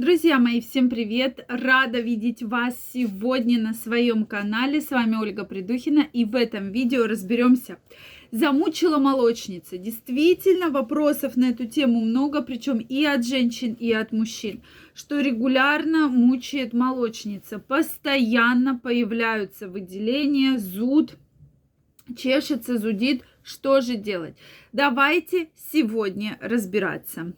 [0.00, 1.44] Друзья мои, всем привет!
[1.46, 4.80] Рада видеть вас сегодня на своем канале.
[4.80, 7.76] С вами Ольга Придухина и в этом видео разберемся.
[8.30, 9.76] Замучила молочница.
[9.76, 14.62] Действительно, вопросов на эту тему много, причем и от женщин, и от мужчин.
[14.94, 17.58] Что регулярно мучает молочница.
[17.58, 21.18] Постоянно появляются выделения, зуд,
[22.16, 23.22] чешется, зудит.
[23.42, 24.34] Что же делать?
[24.72, 27.34] Давайте сегодня разбираться.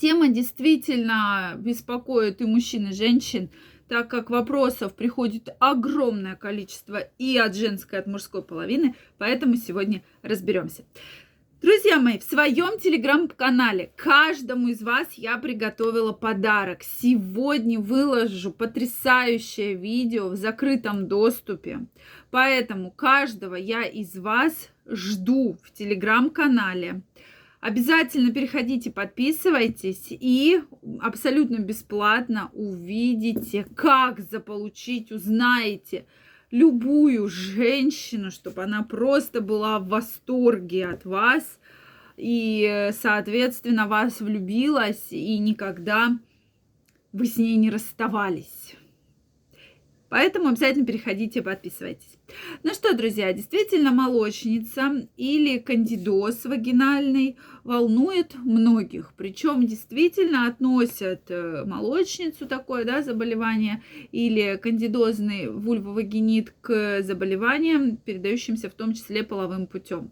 [0.00, 3.50] Тема действительно беспокоит и мужчин, и женщин,
[3.88, 10.02] так как вопросов приходит огромное количество и от женской, и от мужской половины, поэтому сегодня
[10.22, 10.84] разберемся.
[11.62, 16.82] Друзья мои, в своем телеграм-канале каждому из вас я приготовила подарок.
[16.82, 21.86] Сегодня выложу потрясающее видео в закрытом доступе.
[22.30, 27.00] Поэтому каждого я из вас жду в телеграм-канале.
[27.60, 30.60] Обязательно переходите, подписывайтесь и
[31.00, 36.06] абсолютно бесплатно увидите, как заполучить, узнаете
[36.50, 41.58] любую женщину, чтобы она просто была в восторге от вас
[42.16, 46.18] и, соответственно, вас влюбилась и никогда
[47.12, 48.76] вы с ней не расставались.
[50.08, 52.18] Поэтому обязательно переходите, подписывайтесь.
[52.62, 59.12] Ну что, друзья, действительно молочница или кандидоз вагинальный волнует многих.
[59.16, 63.82] Причем действительно относят э, молочницу такое да, заболевание
[64.12, 70.10] или кандидозный вульвовагинит к заболеваниям, передающимся в том числе половым путем.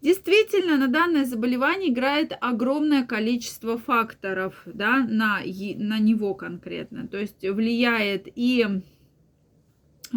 [0.00, 7.06] Действительно, на данное заболевание играет огромное количество факторов да, на, на него конкретно.
[7.06, 8.66] То есть влияет и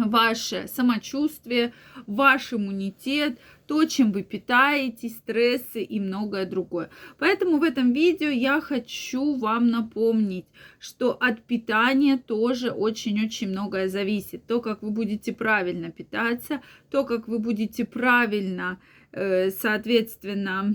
[0.08, 1.72] ваше самочувствие,
[2.06, 6.90] ваш иммунитет, то, чем вы питаетесь, стрессы и многое другое.
[7.18, 10.46] Поэтому в этом видео я хочу вам напомнить,
[10.80, 14.46] что от питания тоже очень-очень многое зависит.
[14.46, 18.80] То, как вы будете правильно питаться, то, как вы будете правильно,
[19.12, 20.74] э, соответственно,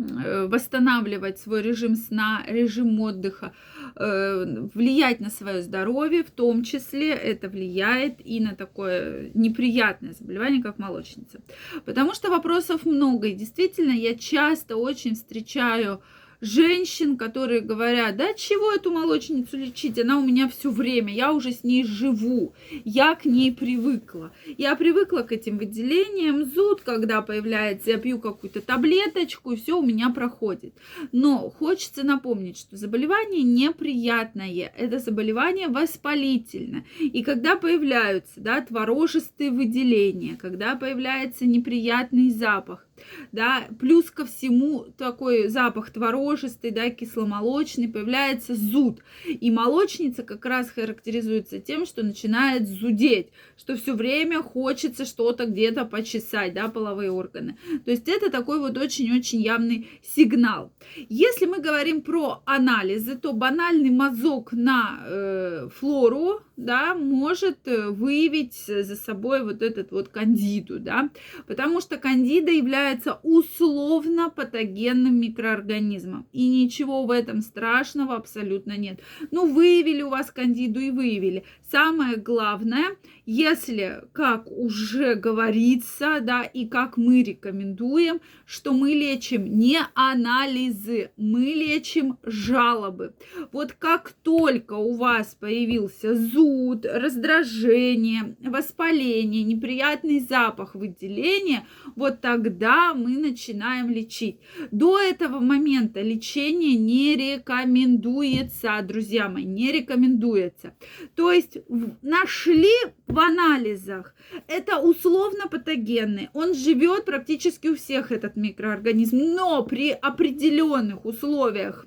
[0.00, 3.52] восстанавливать свой режим сна, режим отдыха,
[3.96, 10.62] э, влиять на свое здоровье, в том числе это влияет и на такое неприятное заболевание,
[10.62, 11.40] как молочница.
[11.84, 16.02] Потому что вопросов много, и действительно я часто очень встречаю
[16.40, 21.52] женщин, которые говорят, да чего эту молочницу лечить, она у меня все время, я уже
[21.52, 24.32] с ней живу, я к ней привыкла.
[24.58, 29.82] Я привыкла к этим выделениям, зуд, когда появляется, я пью какую-то таблеточку, и все у
[29.82, 30.74] меня проходит.
[31.12, 36.84] Но хочется напомнить, что заболевание неприятное, это заболевание воспалительное.
[36.98, 42.86] И когда появляются да, творожистые выделения, когда появляется неприятный запах,
[43.32, 49.00] да, плюс ко всему такой запах творожистый, да, кисломолочный, появляется зуд.
[49.26, 55.84] И молочница как раз характеризуется тем, что начинает зудеть, что все время хочется что-то где-то
[55.84, 57.56] почесать, да, половые органы.
[57.84, 60.72] То есть это такой вот очень-очень явный сигнал.
[61.08, 68.54] Если мы говорим про анализы, то банальный мазок на э, флору, да, может э, выявить
[68.54, 71.10] за собой вот этот вот кандиду, да,
[71.46, 79.00] потому что кандида является условно патогенным микроорганизмом, и ничего в этом страшного абсолютно нет.
[79.30, 81.44] Ну, выявили у вас кандиду и выявили.
[81.70, 82.96] Самое главное,
[83.26, 91.40] если, как уже говорится, да, и как мы рекомендуем, что мы лечим не анализы, мы
[91.40, 93.14] лечим жалобы.
[93.52, 96.14] Вот как только у вас появился
[96.50, 101.66] зуд, раздражение, воспаление, неприятный запах выделения,
[101.96, 104.38] вот тогда мы начинаем лечить.
[104.70, 110.74] До этого момента лечение не рекомендуется, друзья мои, не рекомендуется.
[111.14, 111.58] То есть
[112.02, 112.74] нашли
[113.06, 114.14] в анализах.
[114.46, 116.28] Это условно патогенный.
[116.34, 121.86] Он живет практически у всех, этот микроорганизм, но при определенных условиях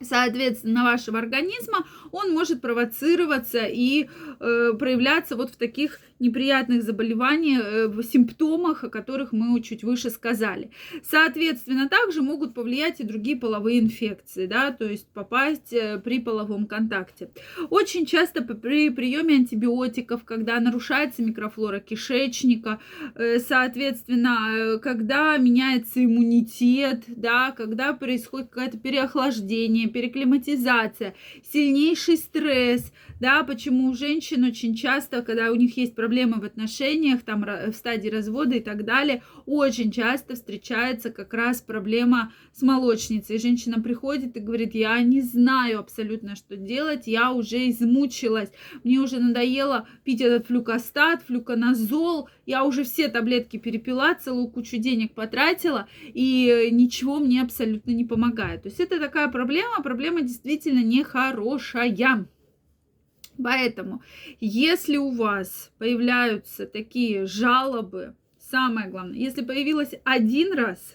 [0.00, 4.08] соответственно, вашего организма, он может провоцироваться и
[4.40, 10.10] э, проявляться вот в таких неприятных заболеваниях, э, в симптомах, о которых мы чуть выше
[10.10, 10.70] сказали.
[11.02, 16.66] Соответственно, также могут повлиять и другие половые инфекции, да, то есть попасть э, при половом
[16.66, 17.30] контакте.
[17.70, 22.80] Очень часто при приеме антибиотиков, когда нарушается микрофлора кишечника,
[23.14, 31.14] э, соответственно, когда меняется иммунитет, да, когда происходит какое-то переохлаждение, переклиматизация,
[31.52, 32.92] сильнейший стресс,
[33.24, 37.72] да, почему у женщин очень часто, когда у них есть проблемы в отношениях, там в
[37.72, 43.38] стадии развода и так далее, очень часто встречается как раз проблема с молочницей.
[43.38, 48.50] Женщина приходит и говорит, я не знаю абсолютно, что делать, я уже измучилась,
[48.82, 55.14] мне уже надоело пить этот флюкостат, флюконазол, я уже все таблетки перепила, целую кучу денег
[55.14, 58.64] потратила, и ничего мне абсолютно не помогает.
[58.64, 61.88] То есть это такая проблема, проблема действительно нехорошая.
[63.42, 64.02] Поэтому,
[64.40, 70.94] если у вас появляются такие жалобы, самое главное, если появилось один раз,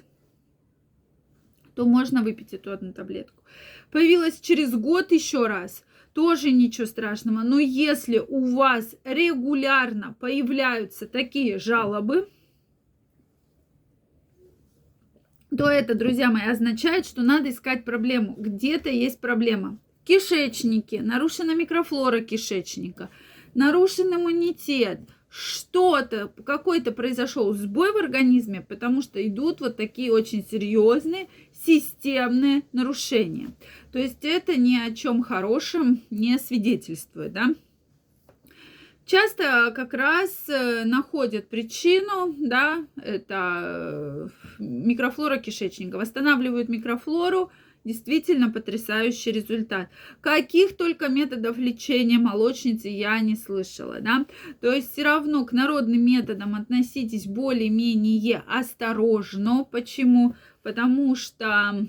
[1.75, 3.43] то можно выпить эту одну таблетку.
[3.91, 5.83] Появилась через год еще раз,
[6.13, 7.43] тоже ничего страшного.
[7.43, 12.29] Но если у вас регулярно появляются такие жалобы,
[15.55, 18.35] то это, друзья мои, означает, что надо искать проблему.
[18.37, 19.79] Где-то есть проблема.
[20.09, 23.11] Кишечники, нарушена микрофлора кишечника,
[23.53, 31.27] нарушен иммунитет, что-то, какой-то произошел сбой в организме, потому что идут вот такие очень серьезные
[31.53, 33.51] системные нарушения.
[33.91, 37.53] То есть это ни о чем хорошем не свидетельствует, да.
[39.05, 44.27] Часто как раз э, находят причину, да, это э,
[44.57, 47.51] микрофлора кишечника, восстанавливают микрофлору,
[47.89, 49.89] действительно потрясающий результат.
[50.21, 54.27] Каких только методов лечения молочницы я не слышала, да.
[54.61, 59.63] То есть все равно к народным методам относитесь более-менее осторожно.
[59.63, 60.35] Почему?
[60.61, 61.87] Потому что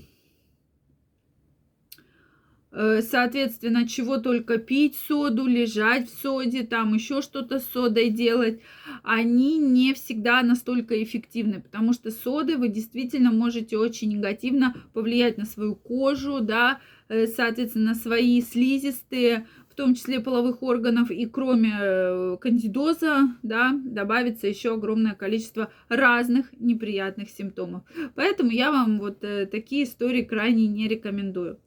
[2.72, 8.60] соответственно, чего только пить соду, лежать в соде, там еще что-то с содой делать,
[9.02, 15.46] они не всегда настолько эффективны, потому что соды вы действительно можете очень негативно повлиять на
[15.46, 21.72] свою кожу, да, э, соответственно, на свои слизистые, в том числе половых органов, и кроме
[21.80, 27.82] э, кандидоза, да, добавится еще огромное количество разных неприятных симптомов.
[28.14, 29.20] Поэтому я вам вот
[29.50, 31.58] такие истории крайне не рекомендую.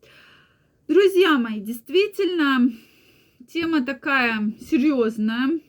[0.87, 2.69] Друзья мои, действительно,
[3.47, 5.61] тема такая серьезная.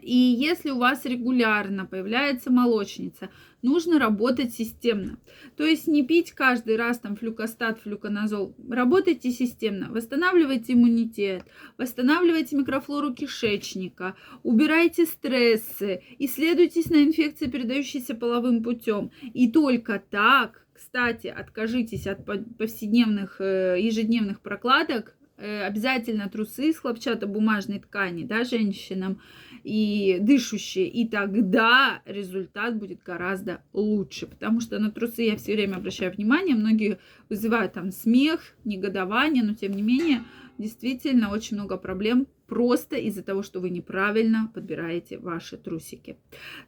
[0.00, 3.30] И если у вас регулярно появляется молочница,
[3.62, 5.18] нужно работать системно.
[5.56, 8.54] То есть не пить каждый раз там флюкостат, флюконазол.
[8.70, 9.88] Работайте системно.
[9.90, 11.42] Восстанавливайте иммунитет,
[11.76, 14.14] восстанавливайте микрофлору кишечника,
[14.44, 19.10] убирайте стрессы, исследуйтесь на инфекции, передающиеся половым путем.
[19.22, 22.24] И только так кстати, откажитесь от
[22.58, 25.16] повседневных, э, ежедневных прокладок.
[25.36, 29.20] Э, обязательно трусы из хлопчатобумажной ткани, да, женщинам,
[29.62, 30.88] и дышащие.
[30.88, 34.26] И тогда результат будет гораздо лучше.
[34.26, 36.56] Потому что на трусы я все время обращаю внимание.
[36.56, 36.98] Многие
[37.28, 40.22] вызывают там смех, негодование, но тем не менее
[40.58, 46.16] действительно очень много проблем просто из-за того, что вы неправильно подбираете ваши трусики.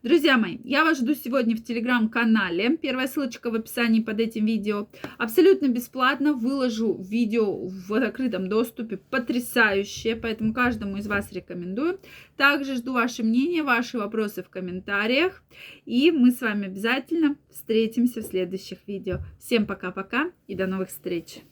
[0.03, 2.77] Друзья мои, я вас жду сегодня в телеграм-канале.
[2.77, 4.89] Первая ссылочка в описании под этим видео.
[5.19, 8.97] Абсолютно бесплатно выложу видео в закрытом доступе.
[8.97, 12.01] Потрясающее, поэтому каждому из вас рекомендую.
[12.37, 15.43] Также жду ваше мнение, ваши вопросы в комментариях.
[15.85, 19.19] И мы с вами обязательно встретимся в следующих видео.
[19.39, 21.43] Всем пока-пока и до новых встреч!